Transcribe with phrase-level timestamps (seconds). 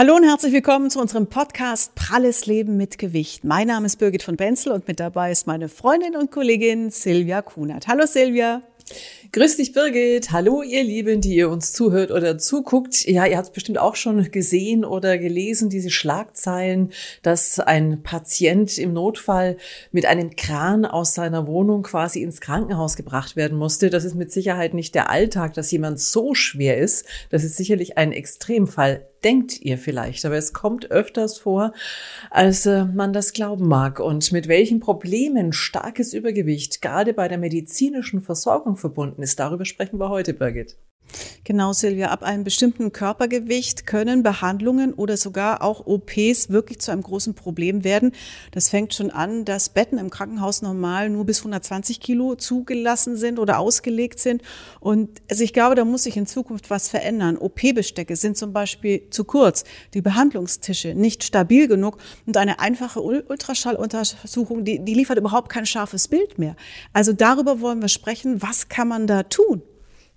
[0.00, 3.44] Hallo und herzlich willkommen zu unserem Podcast Pralles Leben mit Gewicht.
[3.44, 7.42] Mein Name ist Birgit von Benzel und mit dabei ist meine Freundin und Kollegin Silvia
[7.42, 7.86] Kunert.
[7.86, 8.62] Hallo Silvia.
[9.32, 10.32] Grüß dich, Birgit.
[10.32, 13.06] Hallo, ihr Lieben, die ihr uns zuhört oder zuguckt.
[13.06, 16.90] Ja, ihr habt es bestimmt auch schon gesehen oder gelesen, diese Schlagzeilen,
[17.22, 19.56] dass ein Patient im Notfall
[19.92, 23.88] mit einem Kran aus seiner Wohnung quasi ins Krankenhaus gebracht werden musste.
[23.88, 27.06] Das ist mit Sicherheit nicht der Alltag, dass jemand so schwer ist.
[27.30, 31.72] Das ist sicherlich ein Extremfall denkt ihr vielleicht, aber es kommt öfters vor,
[32.30, 34.00] als äh, man das glauben mag.
[34.00, 39.98] Und mit welchen Problemen starkes Übergewicht gerade bei der medizinischen Versorgung verbunden ist, darüber sprechen
[39.98, 40.76] wir heute, Birgit.
[41.44, 42.10] Genau, Silvia.
[42.10, 47.82] Ab einem bestimmten Körpergewicht können Behandlungen oder sogar auch OPs wirklich zu einem großen Problem
[47.82, 48.12] werden.
[48.52, 53.38] Das fängt schon an, dass Betten im Krankenhaus normal nur bis 120 Kilo zugelassen sind
[53.38, 54.42] oder ausgelegt sind.
[54.78, 57.36] Und also ich glaube, da muss sich in Zukunft was verändern.
[57.36, 64.64] OP-Bestecke sind zum Beispiel zu kurz, die Behandlungstische nicht stabil genug und eine einfache Ultraschalluntersuchung,
[64.64, 66.54] die, die liefert überhaupt kein scharfes Bild mehr.
[66.92, 68.42] Also darüber wollen wir sprechen.
[68.42, 69.62] Was kann man da tun?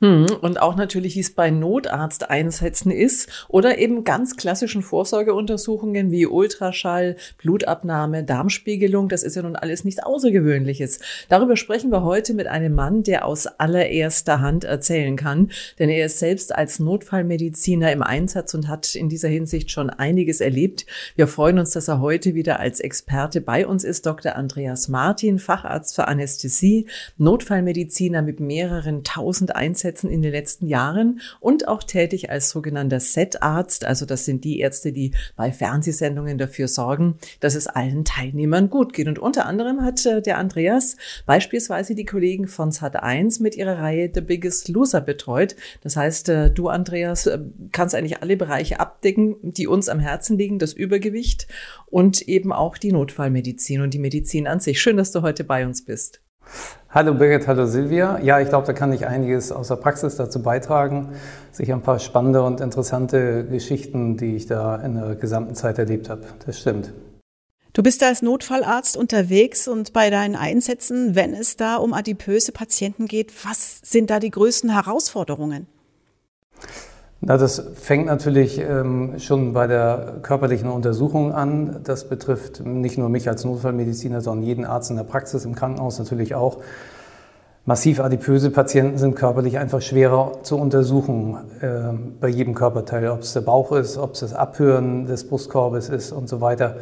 [0.03, 6.27] Hm, und auch natürlich, wie es bei Notarzteinsätzen ist oder eben ganz klassischen Vorsorgeuntersuchungen wie
[6.27, 9.07] Ultraschall, Blutabnahme, Darmspiegelung.
[9.07, 10.99] Das ist ja nun alles nichts Außergewöhnliches.
[11.29, 16.07] Darüber sprechen wir heute mit einem Mann, der aus allererster Hand erzählen kann, denn er
[16.07, 20.85] ist selbst als Notfallmediziner im Einsatz und hat in dieser Hinsicht schon einiges erlebt.
[21.15, 24.05] Wir freuen uns, dass er heute wieder als Experte bei uns ist.
[24.05, 24.35] Dr.
[24.35, 31.21] Andreas Martin, Facharzt für Anästhesie, Notfallmediziner mit mehreren tausend Einsätzen Einsätzen in den letzten Jahren
[31.39, 33.85] und auch tätig als sogenannter Set-Arzt.
[33.85, 38.93] Also das sind die Ärzte, die bei Fernsehsendungen dafür sorgen, dass es allen Teilnehmern gut
[38.93, 39.07] geht.
[39.07, 44.09] Und unter anderem hat äh, der Andreas beispielsweise die Kollegen von Sat1 mit ihrer Reihe
[44.13, 45.55] The Biggest Loser betreut.
[45.81, 47.39] Das heißt, äh, du, Andreas, äh,
[47.71, 51.47] kannst eigentlich alle Bereiche abdecken, die uns am Herzen liegen, das Übergewicht
[51.85, 54.81] und eben auch die Notfallmedizin und die Medizin an sich.
[54.81, 56.21] Schön, dass du heute bei uns bist.
[56.95, 58.19] Hallo Birgit, hallo Silvia.
[58.21, 61.15] Ja, ich glaube, da kann ich einiges aus der Praxis dazu beitragen.
[61.51, 66.07] Sicher ein paar spannende und interessante Geschichten, die ich da in der gesamten Zeit erlebt
[66.07, 66.21] habe.
[66.45, 66.93] Das stimmt.
[67.73, 73.07] Du bist als Notfallarzt unterwegs und bei deinen Einsätzen, wenn es da um adipöse Patienten
[73.07, 75.65] geht, was sind da die größten Herausforderungen?
[77.25, 81.77] Na, das fängt natürlich ähm, schon bei der körperlichen Untersuchung an.
[81.85, 85.99] Das betrifft nicht nur mich als Notfallmediziner, sondern jeden Arzt in der Praxis, im Krankenhaus
[85.99, 86.57] natürlich auch.
[87.63, 93.31] Massiv adipöse Patienten sind körperlich einfach schwerer zu untersuchen äh, bei jedem Körperteil, ob es
[93.31, 96.75] der Bauch ist, ob es das Abhören des Brustkorbes ist und so weiter.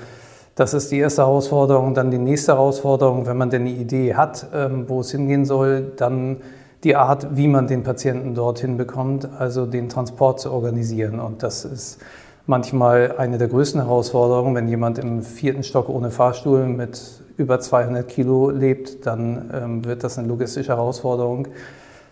[0.56, 1.94] Das ist die erste Herausforderung.
[1.94, 5.92] Dann die nächste Herausforderung, wenn man denn eine Idee hat, ähm, wo es hingehen soll,
[5.98, 6.38] dann
[6.84, 11.20] die Art, wie man den Patienten dorthin bekommt, also den Transport zu organisieren.
[11.20, 12.00] Und das ist
[12.48, 14.56] manchmal eine der größten Herausforderungen.
[14.56, 17.00] Wenn jemand im vierten Stock ohne Fahrstuhl mit
[17.38, 21.48] über 200 Kilo lebt, dann ähm, wird das eine logistische Herausforderung,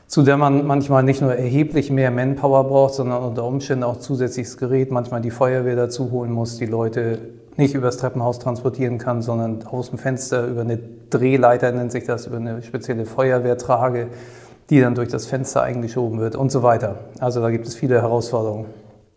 [0.07, 4.57] zu der man manchmal nicht nur erheblich mehr Manpower braucht, sondern unter Umständen auch zusätzliches
[4.57, 7.19] Gerät, manchmal die Feuerwehr dazu holen muss, die Leute
[7.57, 12.27] nicht übers Treppenhaus transportieren kann, sondern aus dem Fenster über eine Drehleiter nennt sich das,
[12.27, 14.07] über eine spezielle Feuerwehrtrage
[14.69, 16.99] die dann durch das Fenster eingeschoben wird und so weiter.
[17.19, 18.67] Also da gibt es viele Herausforderungen.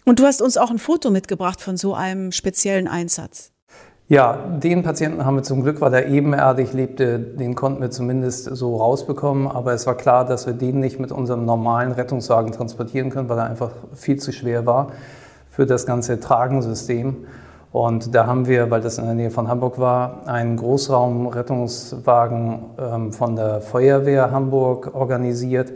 [0.04, 3.52] Und du hast uns auch ein Foto mitgebracht von so einem speziellen Einsatz.
[4.08, 8.44] Ja, den Patienten haben wir zum Glück, weil er ebenerdig lebte, den konnten wir zumindest
[8.44, 9.46] so rausbekommen.
[9.46, 13.38] Aber es war klar, dass wir den nicht mit unserem normalen Rettungswagen transportieren können, weil
[13.38, 14.92] er einfach viel zu schwer war
[15.50, 17.26] für das ganze Tragensystem.
[17.72, 23.12] Und da haben wir, weil das in der Nähe von Hamburg war, einen Großraumrettungswagen ähm,
[23.12, 25.72] von der Feuerwehr Hamburg organisiert.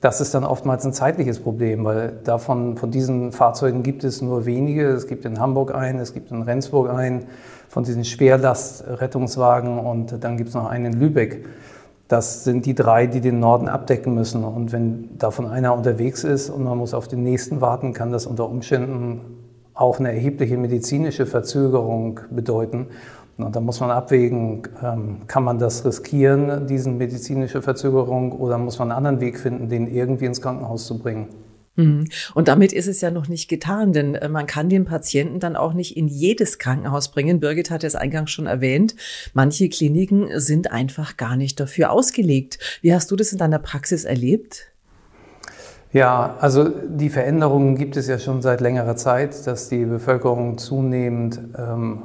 [0.00, 4.46] Das ist dann oftmals ein zeitliches Problem, weil davon, von diesen Fahrzeugen gibt es nur
[4.46, 4.86] wenige.
[4.86, 7.24] Es gibt in Hamburg einen, es gibt in Rendsburg einen,
[7.68, 11.46] von diesen Schwerlastrettungswagen und dann gibt es noch einen in Lübeck.
[12.08, 14.42] Das sind die drei, die den Norden abdecken müssen.
[14.42, 18.26] Und wenn davon einer unterwegs ist und man muss auf den nächsten warten, kann das
[18.26, 19.39] unter Umständen
[19.80, 22.88] auch eine erhebliche medizinische Verzögerung bedeuten.
[23.38, 28.78] Und da muss man abwägen, ähm, kann man das riskieren, diese medizinische Verzögerung, oder muss
[28.78, 31.28] man einen anderen Weg finden, den irgendwie ins Krankenhaus zu bringen?
[31.76, 32.08] Mhm.
[32.34, 35.56] Und damit ist es ja noch nicht getan, denn äh, man kann den Patienten dann
[35.56, 37.40] auch nicht in jedes Krankenhaus bringen.
[37.40, 38.94] Birgit hat es eingangs schon erwähnt.
[39.32, 42.58] Manche Kliniken sind einfach gar nicht dafür ausgelegt.
[42.82, 44.66] Wie hast du das in deiner Praxis erlebt?
[45.92, 51.40] Ja, also die Veränderungen gibt es ja schon seit längerer Zeit, dass die Bevölkerung zunehmend
[51.58, 52.02] ähm,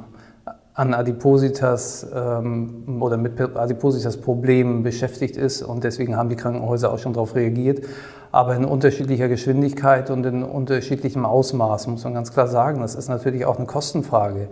[0.74, 7.12] an Adipositas ähm, oder mit Adipositas-Problemen beschäftigt ist und deswegen haben die Krankenhäuser auch schon
[7.12, 7.84] darauf reagiert.
[8.32, 12.80] Aber in unterschiedlicher Geschwindigkeit und in unterschiedlichem Ausmaß, muss man ganz klar sagen.
[12.80, 14.48] Das ist natürlich auch eine Kostenfrage.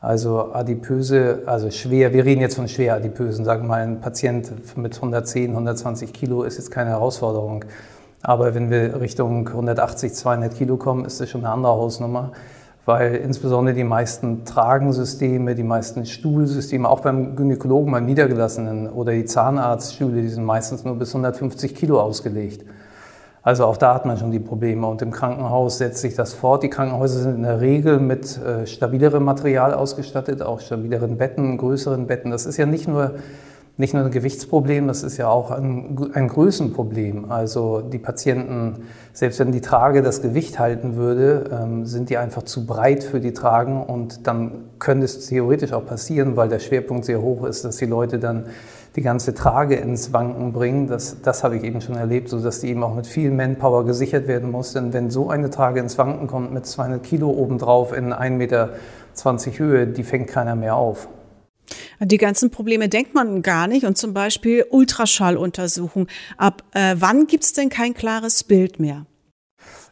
[0.00, 4.76] Also adipöse, also schwer, wir reden jetzt von schwer adipösen, sagen wir mal, ein Patient
[4.76, 7.64] mit 110, 120 Kilo ist jetzt keine Herausforderung.
[8.24, 12.32] Aber wenn wir Richtung 180, 200 Kilo kommen, ist das schon eine andere Hausnummer
[12.86, 19.24] weil insbesondere die meisten Tragensysteme, die meisten Stuhlsysteme, auch beim Gynäkologen, beim Niedergelassenen oder die
[19.24, 22.64] Zahnarztstühle, die sind meistens nur bis 150 Kilo ausgelegt.
[23.42, 26.62] Also auch da hat man schon die Probleme und im Krankenhaus setzt sich das fort.
[26.62, 32.06] Die Krankenhäuser sind in der Regel mit äh, stabilerem Material ausgestattet, auch stabileren Betten, größeren
[32.06, 32.30] Betten.
[32.30, 33.12] Das ist ja nicht nur
[33.76, 37.30] nicht nur ein Gewichtsproblem, das ist ja auch ein, ein Größenproblem.
[37.32, 42.44] Also die Patienten, selbst wenn die Trage das Gewicht halten würde, ähm, sind die einfach
[42.44, 47.04] zu breit für die Tragen und dann könnte es theoretisch auch passieren, weil der Schwerpunkt
[47.04, 48.44] sehr hoch ist, dass die Leute dann
[48.94, 50.86] die ganze Trage ins Wanken bringen.
[50.86, 54.28] Das, das habe ich eben schon erlebt, sodass die eben auch mit viel Manpower gesichert
[54.28, 54.72] werden muss.
[54.72, 58.70] Denn wenn so eine Trage ins Wanken kommt mit 200 Kilo obendrauf in 1,20 Meter
[59.58, 61.08] Höhe, die fängt keiner mehr auf.
[62.00, 66.08] Die ganzen Probleme denkt man gar nicht und zum Beispiel Ultraschalluntersuchung.
[66.36, 69.06] Ab äh, wann gibt es denn kein klares Bild mehr?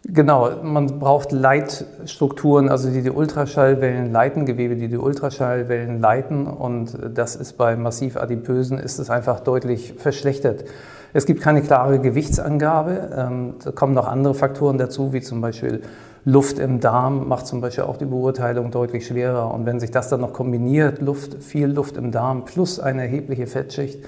[0.04, 6.98] Genau, man braucht Leitstrukturen, also die die Ultraschallwellen leiten, Gewebe, die die Ultraschallwellen leiten und
[7.14, 10.64] das ist bei massiv adipösen ist es einfach deutlich verschlechtert.
[11.12, 15.82] Es gibt keine klare Gewichtsangabe, ähm, da kommen noch andere Faktoren dazu, wie zum Beispiel
[16.24, 19.52] Luft im Darm macht zum Beispiel auch die Beurteilung deutlich schwerer.
[19.52, 23.48] Und wenn sich das dann noch kombiniert, Luft, viel Luft im Darm plus eine erhebliche
[23.48, 23.98] Fettschicht,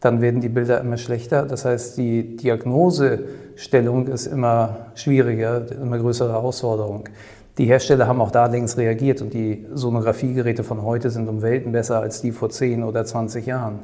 [0.00, 1.42] dann werden die Bilder immer schlechter.
[1.42, 7.08] Das heißt, die Diagnosestellung ist immer schwieriger, immer größere Herausforderung.
[7.58, 11.72] Die Hersteller haben auch da längst reagiert und die Sonographiegeräte von heute sind um Welten
[11.72, 13.80] besser als die vor 10 oder 20 Jahren.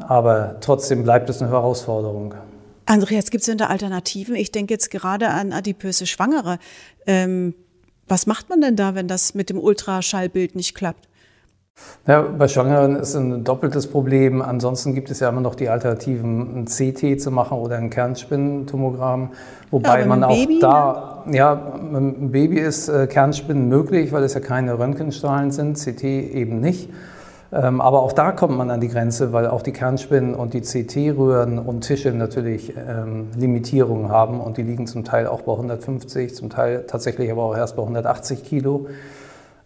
[0.00, 2.34] Aber trotzdem bleibt es eine Herausforderung.
[2.92, 4.34] Andreas, gibt es denn da Alternativen?
[4.34, 6.58] Ich denke jetzt gerade an adipöse Schwangere.
[7.06, 7.54] Ähm,
[8.06, 11.08] was macht man denn da, wenn das mit dem Ultraschallbild nicht klappt?
[12.06, 14.42] Ja, bei Schwangeren ist ein doppeltes Problem.
[14.42, 19.30] Ansonsten gibt es ja immer noch die Alternativen, ein CT zu machen oder ein Kernspintomogramm.
[19.70, 21.34] Wobei ja, man auch Baby, da, ne?
[21.34, 26.04] ja, mit einem Baby ist äh, Kernspinnen möglich, weil es ja keine Röntgenstrahlen sind, CT
[26.04, 26.90] eben nicht.
[27.52, 30.62] Ähm, aber auch da kommt man an die Grenze, weil auch die Kernspinnen und die
[30.62, 36.34] CT-Röhren und Tische natürlich ähm, Limitierungen haben und die liegen zum Teil auch bei 150,
[36.34, 38.86] zum Teil tatsächlich aber auch erst bei 180 Kilo.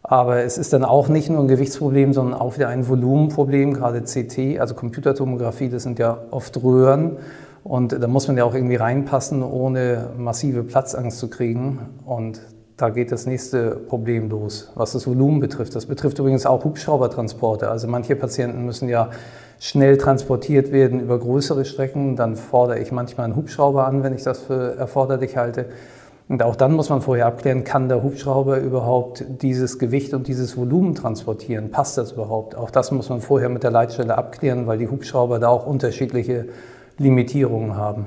[0.03, 4.03] Aber es ist dann auch nicht nur ein Gewichtsproblem, sondern auch wieder ein Volumenproblem, gerade
[4.03, 7.17] CT, also Computertomographie, das sind ja oft Röhren.
[7.63, 11.81] Und da muss man ja auch irgendwie reinpassen, ohne massive Platzangst zu kriegen.
[12.05, 12.41] Und
[12.77, 15.75] da geht das nächste Problem los, was das Volumen betrifft.
[15.75, 17.71] Das betrifft übrigens auch Hubschraubertransporte.
[17.71, 19.11] Also manche Patienten müssen ja
[19.59, 22.17] schnell transportiert werden über größere Strecken.
[22.17, 25.67] Dann fordere ich manchmal einen Hubschrauber an, wenn ich das für erforderlich halte.
[26.29, 30.57] Und auch dann muss man vorher abklären, kann der Hubschrauber überhaupt dieses Gewicht und dieses
[30.57, 31.71] Volumen transportieren?
[31.71, 32.57] Passt das überhaupt?
[32.57, 36.47] Auch das muss man vorher mit der Leitstelle abklären, weil die Hubschrauber da auch unterschiedliche
[36.99, 38.07] Limitierungen haben.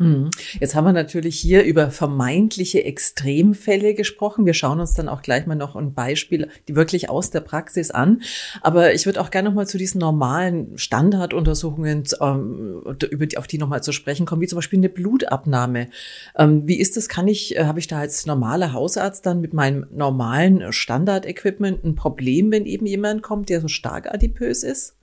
[0.00, 0.30] Mhm.
[0.58, 4.46] Jetzt haben wir natürlich hier über vermeintliche Extremfälle gesprochen.
[4.46, 7.90] Wir schauen uns dann auch gleich mal noch ein Beispiel, die wirklich aus der Praxis
[7.90, 8.22] an.
[8.62, 13.46] Aber ich würde auch gerne noch mal zu diesen normalen Standarduntersuchungen, ähm, über die, auf
[13.46, 15.88] die noch mal zu sprechen kommen, wie zum Beispiel eine Blutabnahme.
[16.34, 17.10] Ähm, wie ist das?
[17.10, 21.94] Kann ich, äh, habe ich da als normaler Hausarzt dann mit meinem normalen Standardequipment ein
[21.94, 24.94] Problem, wenn eben jemand kommt, der so stark adipös ist?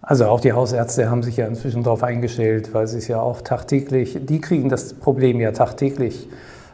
[0.00, 3.40] Also auch die Hausärzte haben sich ja inzwischen darauf eingestellt, weil sie es ja auch
[3.42, 6.28] tagtäglich, die kriegen das Problem ja tagtäglich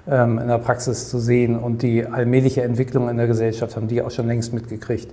[0.06, 4.02] ähm, in der Praxis zu sehen und die allmähliche Entwicklung in der Gesellschaft haben die
[4.02, 5.10] auch schon längst mitgekriegt,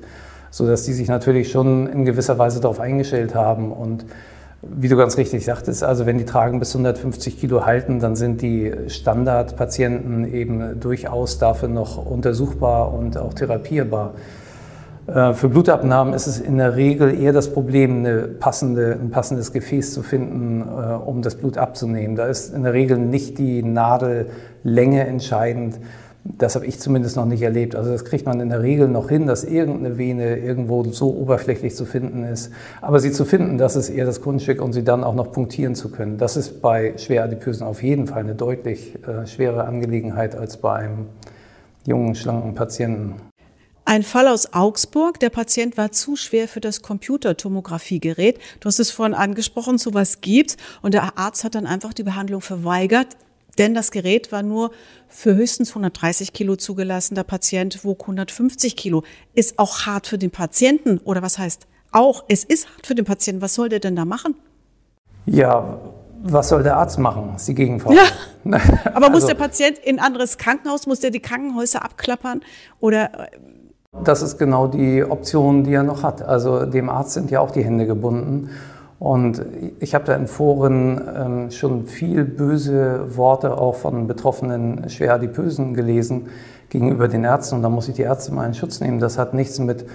[0.50, 4.06] sodass die sich natürlich schon in gewisser Weise darauf eingestellt haben und
[4.62, 8.42] wie du ganz richtig sagtest, also wenn die Tragen bis 150 Kilo halten, dann sind
[8.42, 14.14] die Standardpatienten eben durchaus dafür noch untersuchbar und auch therapierbar.
[15.08, 18.06] Äh, für Blutabnahmen ist es in der Regel eher das Problem,
[18.40, 22.16] passende, ein passendes Gefäß zu finden, äh, um das Blut abzunehmen.
[22.16, 25.80] Da ist in der Regel nicht die Nadellänge entscheidend.
[26.24, 27.76] Das habe ich zumindest noch nicht erlebt.
[27.76, 31.76] Also das kriegt man in der Regel noch hin, dass irgendeine Vene irgendwo so oberflächlich
[31.76, 32.52] zu finden ist.
[32.80, 35.74] Aber sie zu finden, das ist eher das Kunststück und sie dann auch noch punktieren
[35.74, 36.20] zu können.
[36.20, 41.08] Das ist bei Schweradipösen auf jeden Fall eine deutlich äh, schwere Angelegenheit als bei einem
[41.88, 43.16] jungen, schlanken Patienten.
[43.84, 45.20] Ein Fall aus Augsburg.
[45.20, 48.40] Der Patient war zu schwer für das Computertomographiegerät.
[48.60, 50.58] Du hast es vorhin angesprochen, sowas gibt.
[50.82, 53.18] Und der Arzt hat dann einfach die Behandlung verweigert.
[53.58, 54.72] Denn das Gerät war nur
[55.08, 57.16] für höchstens 130 Kilo zugelassen.
[57.16, 59.04] Der Patient wog 150 Kilo.
[59.34, 61.00] Ist auch hart für den Patienten.
[61.00, 63.42] Oder was heißt auch, es ist hart für den Patienten.
[63.42, 64.36] Was soll der denn da machen?
[65.26, 65.80] Ja,
[66.24, 67.34] was soll der Arzt machen?
[67.38, 67.98] Sie gegenfragen.
[67.98, 68.60] Ja.
[68.94, 70.88] Aber muss also, der Patient in ein anderes Krankenhaus?
[70.88, 72.42] Muss der die Krankenhäuser abklappern?
[72.80, 73.30] Oder
[74.04, 76.22] das ist genau die Option, die er noch hat.
[76.22, 78.50] Also dem Arzt sind ja auch die Hände gebunden.
[79.00, 79.44] Und
[79.80, 86.28] ich habe da in Foren ähm, schon viel böse Worte auch von betroffenen Schweradipösen gelesen
[86.70, 87.56] gegenüber den Ärzten.
[87.56, 89.00] Und da muss ich die Ärzte mal in Schutz nehmen.
[89.00, 89.86] Das hat nichts mit,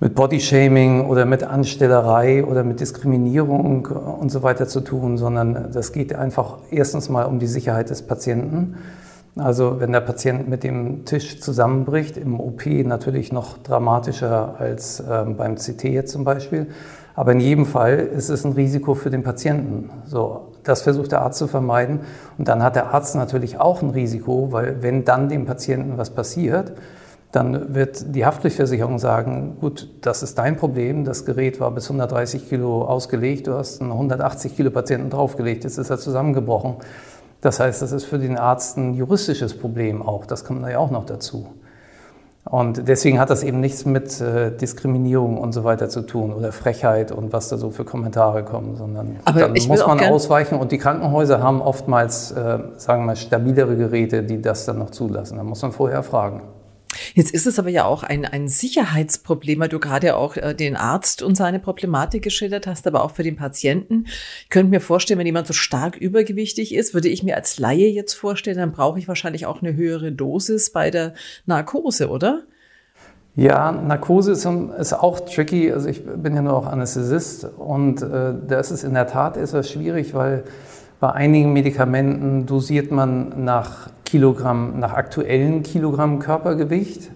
[0.00, 5.92] mit Bodyshaming oder mit Anstellerei oder mit Diskriminierung und so weiter zu tun, sondern das
[5.92, 8.74] geht einfach erstens mal um die Sicherheit des Patienten.
[9.38, 15.36] Also wenn der Patient mit dem Tisch zusammenbricht, im OP natürlich noch dramatischer als ähm,
[15.36, 16.66] beim CT jetzt zum Beispiel.
[17.14, 19.90] Aber in jedem Fall ist es ein Risiko für den Patienten.
[20.06, 22.00] So, das versucht der Arzt zu vermeiden.
[22.36, 26.10] Und dann hat der Arzt natürlich auch ein Risiko, weil wenn dann dem Patienten was
[26.10, 26.72] passiert,
[27.32, 32.48] dann wird die Haftpflichtversicherung sagen, gut, das ist dein Problem, das Gerät war bis 130
[32.48, 36.76] Kilo ausgelegt, du hast einen 180 Kilo Patienten draufgelegt, jetzt ist er zusammengebrochen.
[37.40, 40.26] Das heißt, das ist für den Arzt ein juristisches Problem auch.
[40.26, 41.46] Das kommt da ja auch noch dazu.
[42.44, 46.50] Und deswegen hat das eben nichts mit äh, Diskriminierung und so weiter zu tun oder
[46.50, 50.58] Frechheit und was da so für Kommentare kommen, sondern Aber dann muss man ausweichen.
[50.58, 54.90] Und die Krankenhäuser haben oftmals, äh, sagen wir mal, stabilere Geräte, die das dann noch
[54.90, 55.36] zulassen.
[55.36, 56.42] Da muss man vorher fragen.
[57.14, 60.76] Jetzt ist es aber ja auch ein, ein Sicherheitsproblem, weil du gerade auch äh, den
[60.76, 64.06] Arzt und seine Problematik geschildert hast, aber auch für den Patienten.
[64.42, 67.88] Ich könnte mir vorstellen, wenn jemand so stark übergewichtig ist, würde ich mir als Laie
[67.88, 71.14] jetzt vorstellen, dann brauche ich wahrscheinlich auch eine höhere Dosis bei der
[71.46, 72.44] Narkose, oder?
[73.36, 74.48] Ja, Narkose ist,
[74.78, 75.70] ist, auch tricky.
[75.70, 79.70] Also ich bin ja nur auch Anästhesist und äh, das ist in der Tat etwas
[79.70, 80.42] schwierig, weil
[81.00, 87.10] bei einigen Medikamenten dosiert man nach Kilogramm, nach aktuellen Kilogramm Körpergewicht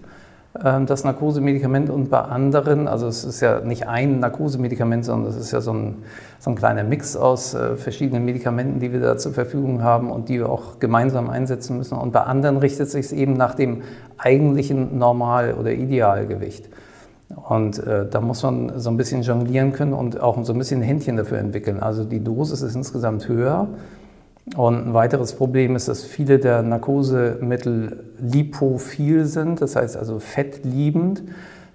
[0.63, 5.37] ähm, das Narkosemedikament und bei anderen, also es ist ja nicht ein Narkosemedikament, sondern es
[5.37, 6.03] ist ja so ein,
[6.39, 10.29] so ein kleiner Mix aus äh, verschiedenen Medikamenten, die wir da zur Verfügung haben und
[10.29, 11.97] die wir auch gemeinsam einsetzen müssen.
[11.97, 13.81] Und bei anderen richtet es sich eben nach dem
[14.17, 16.69] eigentlichen Normal- oder Idealgewicht.
[17.35, 20.81] Und äh, da muss man so ein bisschen jonglieren können und auch so ein bisschen
[20.81, 21.79] Händchen dafür entwickeln.
[21.81, 23.67] Also die Dosis ist insgesamt höher.
[24.57, 31.23] Und ein weiteres Problem ist, dass viele der Narkosemittel lipophil sind, das heißt also fettliebend.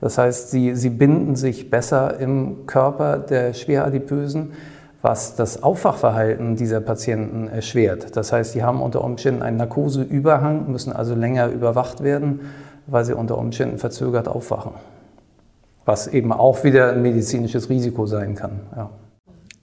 [0.01, 4.53] Das heißt, sie, sie binden sich besser im Körper der Schweradipösen,
[5.01, 8.17] was das Aufwachverhalten dieser Patienten erschwert.
[8.17, 12.41] Das heißt, sie haben unter Umständen einen Narkoseüberhang, müssen also länger überwacht werden,
[12.87, 14.73] weil sie unter Umständen verzögert aufwachen
[15.89, 18.61] was eben auch wieder ein medizinisches Risiko sein kann.
[18.77, 18.91] Ja.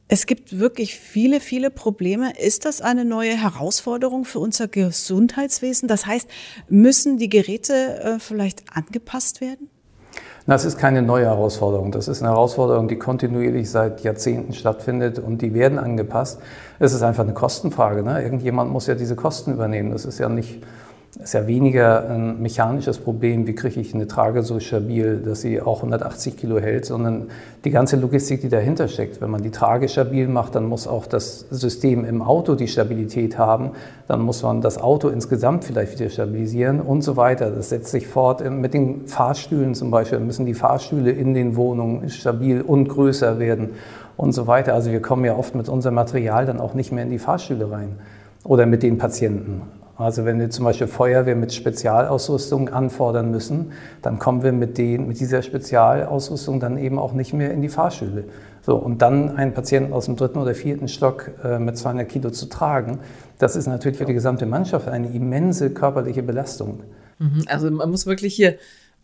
[0.07, 2.33] Es gibt wirklich viele, viele Probleme.
[2.39, 5.87] Ist das eine neue Herausforderung für unser Gesundheitswesen?
[5.87, 6.27] Das heißt,
[6.67, 9.69] müssen die Geräte äh, vielleicht angepasst werden?
[10.47, 11.91] Das ist keine neue Herausforderung.
[11.91, 16.39] Das ist eine Herausforderung, die kontinuierlich seit Jahrzehnten stattfindet und die werden angepasst.
[16.79, 18.01] Es ist einfach eine Kostenfrage.
[18.01, 18.23] Ne?
[18.23, 19.91] Irgendjemand muss ja diese Kosten übernehmen.
[19.91, 20.61] Das ist ja nicht
[21.23, 25.61] ist ja weniger ein mechanisches Problem, wie kriege ich eine Trage so stabil, dass sie
[25.61, 27.27] auch 180 Kilo hält, sondern
[27.63, 29.21] die ganze Logistik, die dahinter steckt.
[29.21, 33.37] Wenn man die Trage stabil macht, dann muss auch das System im Auto die Stabilität
[33.37, 33.71] haben,
[34.07, 37.49] dann muss man das Auto insgesamt vielleicht wieder stabilisieren und so weiter.
[37.49, 42.09] Das setzt sich fort mit den Fahrstühlen zum Beispiel, müssen die Fahrstühle in den Wohnungen
[42.09, 43.69] stabil und größer werden
[44.17, 44.73] und so weiter.
[44.73, 47.71] Also wir kommen ja oft mit unserem Material dann auch nicht mehr in die Fahrstühle
[47.71, 47.95] rein
[48.43, 49.61] oder mit den Patienten.
[49.97, 53.71] Also wenn wir zum Beispiel Feuerwehr mit Spezialausrüstung anfordern müssen,
[54.01, 57.69] dann kommen wir mit, den, mit dieser Spezialausrüstung dann eben auch nicht mehr in die
[57.69, 58.25] Fahrstühle.
[58.61, 62.29] So, und dann einen Patienten aus dem dritten oder vierten Stock äh, mit 200 Kilo
[62.31, 62.99] zu tragen,
[63.37, 66.81] das ist natürlich für die gesamte Mannschaft eine immense körperliche Belastung.
[67.19, 67.43] Mhm.
[67.47, 68.55] Also man muss wirklich hier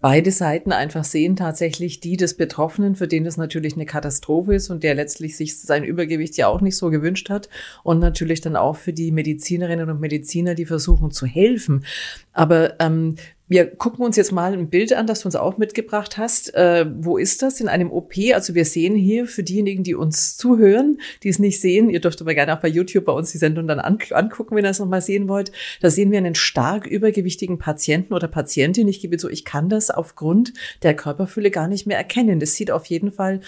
[0.02, 4.70] beide Seiten einfach sehen, tatsächlich die des Betroffenen, für den das natürlich eine Katastrophe ist
[4.70, 7.50] und der letztlich sich sein Übergewicht ja auch nicht so gewünscht hat
[7.84, 11.86] und natürlich dann auch für die Medizinerinnen und Mediziner, die versuchen zu helfen.
[12.34, 13.16] Aber ähm,
[13.52, 16.56] wir gucken uns jetzt mal ein Bild an, das du uns auch mitgebracht hast.
[16.56, 17.60] Äh, wo ist das?
[17.60, 18.14] In einem OP.
[18.34, 22.22] Also wir sehen hier für diejenigen, die uns zuhören, die es nicht sehen, ihr dürft
[22.22, 24.80] aber gerne auch bei YouTube bei uns die Sendung dann an, angucken, wenn ihr es
[24.80, 25.52] nochmal sehen wollt.
[25.82, 28.88] Da sehen wir einen stark übergewichtigen Patienten oder Patientin.
[28.88, 32.40] Ich gebe zu, ich kann das aufgrund der Körperfülle gar nicht mehr erkennen.
[32.40, 33.42] Das sieht auf jeden Fall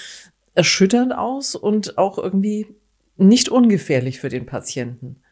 [0.53, 2.67] erschütternd aus und auch irgendwie
[3.15, 5.22] nicht ungefährlich für den Patienten.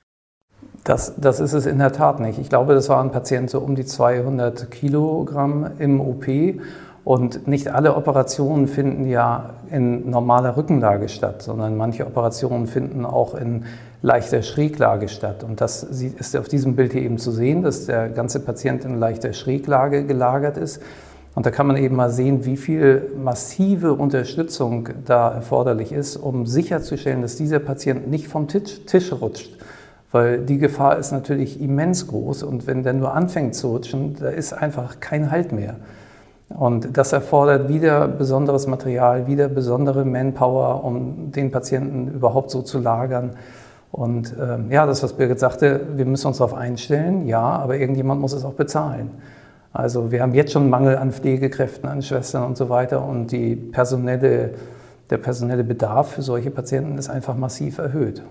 [0.83, 2.39] Das, das ist es in der Tat nicht.
[2.39, 6.25] Ich glaube, das war ein Patient so um die 200 Kilogramm im OP.
[7.03, 13.33] Und nicht alle Operationen finden ja in normaler Rückenlage statt, sondern manche Operationen finden auch
[13.33, 13.65] in
[14.03, 15.43] leichter Schräglage statt.
[15.43, 18.99] Und das ist auf diesem Bild hier eben zu sehen, dass der ganze Patient in
[18.99, 20.81] leichter Schräglage gelagert ist.
[21.33, 26.45] Und da kann man eben mal sehen, wie viel massive Unterstützung da erforderlich ist, um
[26.45, 29.57] sicherzustellen, dass dieser Patient nicht vom Tisch, Tisch rutscht.
[30.11, 34.29] Weil die Gefahr ist natürlich immens groß und wenn der nur anfängt zu rutschen, da
[34.29, 35.75] ist einfach kein Halt mehr.
[36.49, 42.79] Und das erfordert wieder besonderes Material, wieder besondere Manpower, um den Patienten überhaupt so zu
[42.79, 43.31] lagern.
[43.91, 48.21] Und ähm, ja, das, was Birgit sagte, wir müssen uns darauf einstellen, ja, aber irgendjemand
[48.21, 49.11] muss es auch bezahlen.
[49.73, 53.55] Also wir haben jetzt schon Mangel an Pflegekräften, an Schwestern und so weiter und die
[53.55, 54.51] personelle,
[55.09, 58.21] der personelle Bedarf für solche Patienten ist einfach massiv erhöht.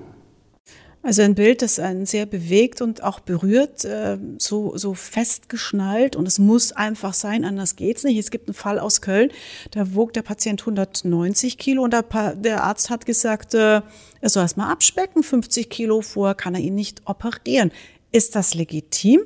[1.02, 6.28] Also ein Bild, das einen sehr bewegt und auch berührt, äh, so, so festgeschnallt und
[6.28, 8.18] es muss einfach sein, anders geht's nicht.
[8.18, 9.30] Es gibt einen Fall aus Köln,
[9.70, 13.80] da wog der Patient 190 Kilo und der, Arzt hat gesagt, äh,
[14.20, 17.72] er soll erst mal abspecken, 50 Kilo, vorher kann er ihn nicht operieren.
[18.12, 19.22] Ist das legitim?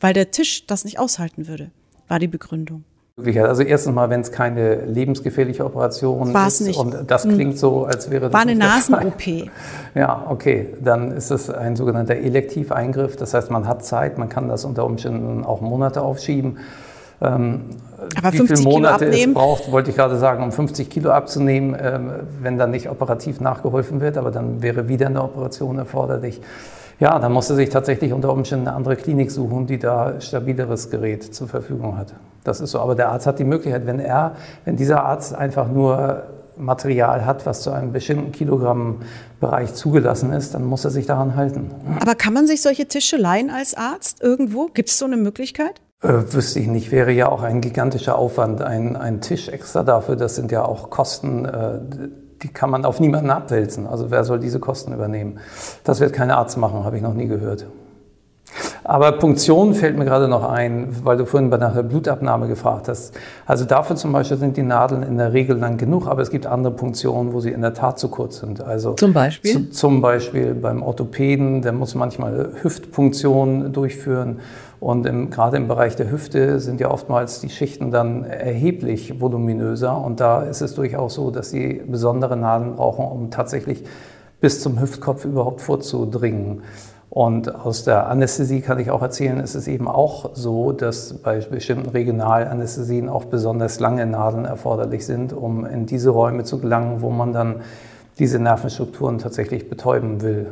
[0.00, 1.70] weil der Tisch das nicht aushalten würde,
[2.06, 2.84] war die Begründung.
[3.18, 6.78] Also erstens mal, wenn es keine lebensgefährliche Operation War's ist nicht.
[6.78, 7.34] und das hm.
[7.34, 9.50] klingt so, als wäre das war eine Nasen-OP.
[9.94, 13.16] Ja, okay, dann ist es ein sogenannter Elektiveingriff.
[13.16, 16.58] Das heißt, man hat Zeit, man kann das unter Umständen auch Monate aufschieben.
[17.20, 17.62] Ähm,
[18.16, 22.10] Aber wie viele Monate es braucht, wollte ich gerade sagen, um 50 Kilo abzunehmen, ähm,
[22.40, 26.40] wenn dann nicht operativ nachgeholfen wird, aber dann wäre wieder eine Operation erforderlich.
[27.00, 31.34] Ja, dann musste sich tatsächlich unter Umständen eine andere Klinik suchen, die da stabileres Gerät
[31.34, 32.12] zur Verfügung hat.
[32.48, 32.80] Das ist so.
[32.80, 34.32] Aber der Arzt hat die Möglichkeit, wenn er,
[34.64, 36.22] wenn dieser Arzt einfach nur
[36.56, 41.70] Material hat, was zu einem bestimmten Kilogrammbereich zugelassen ist, dann muss er sich daran halten.
[42.00, 44.68] Aber kann man sich solche Tische leihen als Arzt irgendwo?
[44.72, 45.80] Gibt es so eine Möglichkeit?
[46.02, 46.90] Äh, wüsste ich nicht.
[46.90, 50.16] Wäre ja auch ein gigantischer Aufwand, ein, ein Tisch extra dafür.
[50.16, 51.44] Das sind ja auch Kosten.
[51.44, 51.80] Äh,
[52.42, 53.86] die kann man auf niemanden abwälzen.
[53.86, 55.38] Also wer soll diese Kosten übernehmen?
[55.84, 57.66] Das wird kein Arzt machen, habe ich noch nie gehört.
[58.84, 63.14] Aber Punktion fällt mir gerade noch ein, weil du vorhin nach der Blutabnahme gefragt hast.
[63.44, 66.46] Also dafür zum Beispiel sind die Nadeln in der Regel lang genug, aber es gibt
[66.46, 68.62] andere Punktionen, wo sie in der Tat zu kurz sind.
[68.62, 69.52] Also zum Beispiel?
[69.52, 74.40] Zu, zum Beispiel beim Orthopäden, der muss manchmal Hüftpunktionen durchführen.
[74.80, 80.02] Und im, gerade im Bereich der Hüfte sind ja oftmals die Schichten dann erheblich voluminöser.
[80.02, 83.84] Und da ist es durchaus so, dass sie besondere Nadeln brauchen, um tatsächlich
[84.40, 86.62] bis zum Hüftkopf überhaupt vorzudringen.
[87.10, 91.38] Und aus der Anästhesie kann ich auch erzählen, ist es eben auch so, dass bei
[91.38, 97.10] bestimmten Regionalanästhesien auch besonders lange Nadeln erforderlich sind, um in diese Räume zu gelangen, wo
[97.10, 97.62] man dann
[98.18, 100.48] diese Nervenstrukturen tatsächlich betäuben will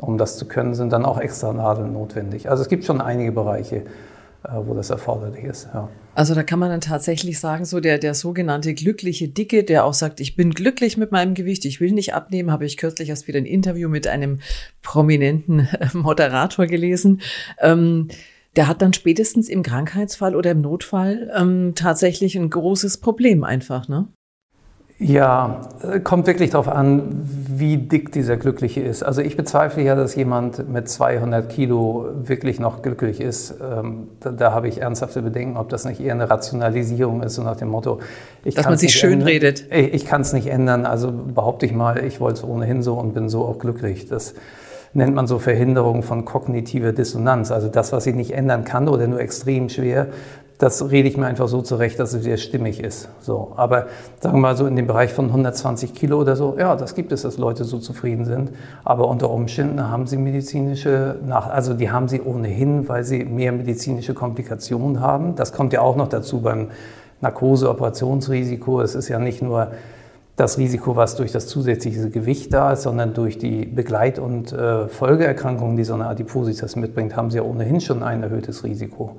[0.00, 2.50] um das zu können, sind dann auch extra Nadeln notwendig.
[2.50, 5.68] Also es gibt schon einige Bereiche, äh, wo das erforderlich ist.
[5.72, 5.88] Ja.
[6.14, 9.94] Also da kann man dann tatsächlich sagen, so der, der sogenannte glückliche Dicke, der auch
[9.94, 13.28] sagt, ich bin glücklich mit meinem Gewicht, ich will nicht abnehmen, habe ich kürzlich erst
[13.28, 14.40] wieder ein Interview mit einem
[14.82, 17.20] prominenten Moderator gelesen.
[17.60, 18.08] Ähm,
[18.56, 23.88] der hat dann spätestens im Krankheitsfall oder im Notfall ähm, tatsächlich ein großes Problem einfach,
[23.88, 24.08] ne?
[25.02, 25.62] Ja,
[26.04, 29.02] kommt wirklich darauf an, wie dick dieser Glückliche ist.
[29.02, 33.54] Also ich bezweifle ja, dass jemand mit 200 Kilo wirklich noch glücklich ist.
[33.62, 37.42] Ähm, da, da habe ich ernsthafte Bedenken, ob das nicht eher eine Rationalisierung ist, so
[37.42, 38.00] nach dem Motto,
[38.44, 39.64] ich dass man sich schön redet.
[39.72, 42.94] Ich, ich kann es nicht ändern, also behaupte ich mal, ich wollte es ohnehin so
[42.96, 44.06] und bin so auch glücklich.
[44.06, 44.34] Das
[44.92, 47.50] nennt man so Verhinderung von kognitiver Dissonanz.
[47.50, 50.08] Also das, was ich nicht ändern kann oder nur extrem schwer,
[50.60, 53.08] das rede ich mir einfach so zurecht, dass es sehr stimmig ist.
[53.20, 53.86] So, aber
[54.20, 57.12] sagen wir mal so in dem Bereich von 120 Kilo oder so, ja, das gibt
[57.12, 58.50] es, dass Leute so zufrieden sind.
[58.84, 63.52] Aber unter Umständen haben sie medizinische, Nach also die haben sie ohnehin, weil sie mehr
[63.52, 65.34] medizinische Komplikationen haben.
[65.34, 66.68] Das kommt ja auch noch dazu beim
[67.22, 68.82] Narkose-Operationsrisiko.
[68.82, 69.68] Es ist ja nicht nur
[70.36, 74.88] das Risiko, was durch das zusätzliche Gewicht da ist, sondern durch die Begleit- und äh,
[74.88, 79.16] Folgeerkrankungen, die so eine Adipositas mitbringt, haben sie ja ohnehin schon ein erhöhtes Risiko.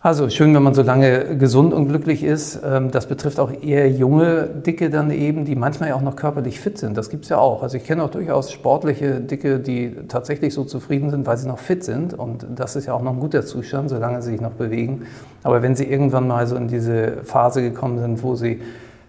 [0.00, 2.60] Also schön, wenn man so lange gesund und glücklich ist.
[2.64, 6.60] Ähm, das betrifft auch eher junge Dicke dann eben, die manchmal ja auch noch körperlich
[6.60, 6.96] fit sind.
[6.96, 7.64] Das gibt es ja auch.
[7.64, 11.58] Also ich kenne auch durchaus sportliche Dicke, die tatsächlich so zufrieden sind, weil sie noch
[11.58, 12.14] fit sind.
[12.14, 15.02] Und das ist ja auch noch ein guter Zustand, solange sie sich noch bewegen.
[15.42, 18.60] Aber wenn sie irgendwann mal so in diese Phase gekommen sind, wo sie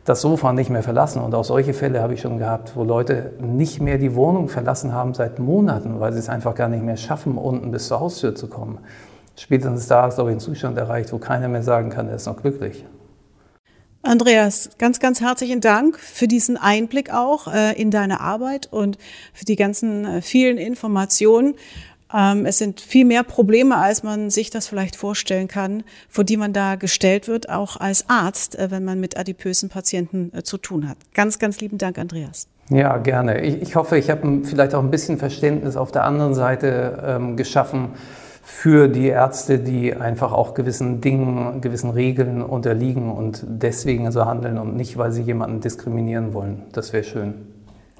[0.05, 1.21] das Sofa nicht mehr verlassen.
[1.21, 4.91] Und auch solche Fälle habe ich schon gehabt, wo Leute nicht mehr die Wohnung verlassen
[4.91, 8.33] haben seit Monaten, weil sie es einfach gar nicht mehr schaffen, unten bis zur Haustür
[8.33, 8.79] zu kommen.
[9.39, 12.25] Spätestens da ist, glaube ich, ein Zustand erreicht, wo keiner mehr sagen kann, er ist
[12.25, 12.83] noch glücklich.
[14.01, 18.97] Andreas, ganz, ganz herzlichen Dank für diesen Einblick auch äh, in deine Arbeit und
[19.33, 21.55] für die ganzen äh, vielen Informationen.
[22.13, 26.37] Ähm, es sind viel mehr Probleme, als man sich das vielleicht vorstellen kann, vor die
[26.37, 30.57] man da gestellt wird, auch als Arzt, äh, wenn man mit adipösen Patienten äh, zu
[30.57, 30.97] tun hat.
[31.13, 32.47] Ganz, ganz lieben Dank, Andreas.
[32.69, 33.41] Ja, gerne.
[33.41, 37.37] Ich, ich hoffe, ich habe vielleicht auch ein bisschen Verständnis auf der anderen Seite ähm,
[37.37, 37.93] geschaffen
[38.43, 44.57] für die Ärzte, die einfach auch gewissen Dingen, gewissen Regeln unterliegen und deswegen so handeln
[44.57, 46.63] und nicht, weil sie jemanden diskriminieren wollen.
[46.71, 47.33] Das wäre schön.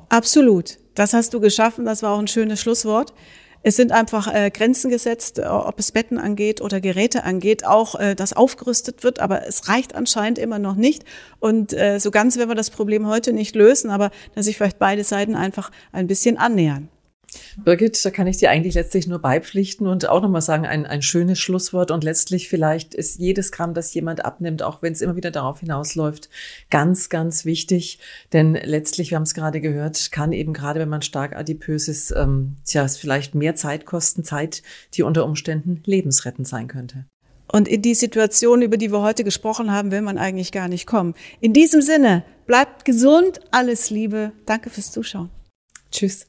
[0.09, 0.77] Absolut.
[0.95, 1.85] Das hast du geschaffen.
[1.85, 3.13] Das war auch ein schönes Schlusswort.
[3.61, 7.99] Es sind einfach äh, Grenzen gesetzt, äh, ob es Betten angeht oder Geräte angeht, auch
[7.99, 11.03] äh, dass aufgerüstet wird, aber es reicht anscheinend immer noch nicht.
[11.39, 14.79] Und äh, so ganz werden wir das Problem heute nicht lösen, aber dass sich vielleicht
[14.79, 16.87] beide Seiten einfach ein bisschen annähern.
[17.63, 21.01] Birgit, da kann ich dir eigentlich letztlich nur beipflichten und auch nochmal sagen, ein, ein
[21.01, 21.91] schönes Schlusswort.
[21.91, 25.59] Und letztlich vielleicht ist jedes Gramm, das jemand abnimmt, auch wenn es immer wieder darauf
[25.59, 26.29] hinausläuft,
[26.69, 27.99] ganz, ganz wichtig.
[28.33, 32.11] Denn letztlich, wir haben es gerade gehört, kann eben gerade, wenn man stark adipös ist,
[32.11, 37.05] ähm, tja, es vielleicht mehr Zeit kosten, Zeit, die unter Umständen lebensrettend sein könnte.
[37.51, 40.85] Und in die Situation, über die wir heute gesprochen haben, will man eigentlich gar nicht
[40.85, 41.15] kommen.
[41.41, 44.31] In diesem Sinne, bleibt gesund, alles Liebe.
[44.45, 45.29] Danke fürs Zuschauen.
[45.91, 46.28] Tschüss.